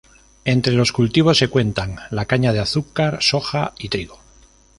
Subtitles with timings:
[0.45, 4.19] Entre los cultivos se cuentan la caña de azúcar, soja y trigo.